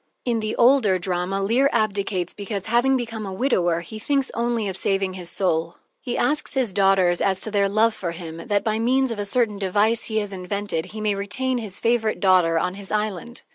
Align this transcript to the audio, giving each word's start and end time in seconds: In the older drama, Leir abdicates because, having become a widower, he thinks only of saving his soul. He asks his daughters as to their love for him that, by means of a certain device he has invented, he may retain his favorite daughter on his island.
In 0.25 0.39
the 0.39 0.55
older 0.55 0.97
drama, 0.97 1.43
Leir 1.43 1.69
abdicates 1.71 2.33
because, 2.33 2.65
having 2.65 2.97
become 2.97 3.23
a 3.23 3.31
widower, 3.31 3.81
he 3.81 3.99
thinks 3.99 4.31
only 4.33 4.67
of 4.67 4.75
saving 4.75 5.13
his 5.13 5.29
soul. 5.29 5.75
He 6.01 6.17
asks 6.17 6.55
his 6.55 6.73
daughters 6.73 7.21
as 7.21 7.39
to 7.41 7.51
their 7.51 7.69
love 7.69 7.93
for 7.93 8.09
him 8.09 8.37
that, 8.47 8.63
by 8.63 8.79
means 8.79 9.11
of 9.11 9.19
a 9.19 9.25
certain 9.25 9.59
device 9.59 10.05
he 10.05 10.17
has 10.17 10.33
invented, 10.33 10.85
he 10.87 11.01
may 11.01 11.13
retain 11.13 11.59
his 11.59 11.79
favorite 11.79 12.19
daughter 12.19 12.57
on 12.57 12.73
his 12.73 12.91
island. 12.91 13.43